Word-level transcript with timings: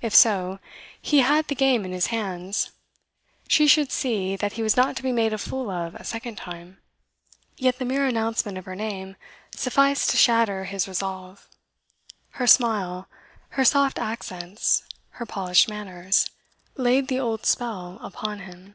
If 0.00 0.12
so, 0.12 0.58
he 1.00 1.20
had 1.20 1.46
the 1.46 1.54
game 1.54 1.84
in 1.84 1.92
his 1.92 2.08
hands; 2.08 2.70
she 3.46 3.68
should 3.68 3.92
see 3.92 4.34
that 4.34 4.54
he 4.54 4.60
was 4.64 4.76
not 4.76 4.96
to 4.96 5.04
be 5.04 5.12
made 5.12 5.32
a 5.32 5.38
fool 5.38 5.70
of 5.70 5.94
a 5.94 6.02
second 6.02 6.34
time. 6.34 6.78
Yet 7.56 7.78
the 7.78 7.84
mere 7.84 8.04
announcement 8.04 8.58
of 8.58 8.64
her 8.64 8.74
name 8.74 9.14
sufficed 9.54 10.10
to 10.10 10.16
shatter 10.16 10.64
his 10.64 10.88
resolve. 10.88 11.46
Her 12.30 12.46
smile, 12.48 13.06
her 13.50 13.64
soft 13.64 14.00
accents, 14.00 14.82
her 15.10 15.26
polished 15.26 15.68
manners, 15.68 16.28
laid 16.76 17.06
the 17.06 17.20
old 17.20 17.46
spell 17.46 18.00
upon 18.02 18.40
him. 18.40 18.74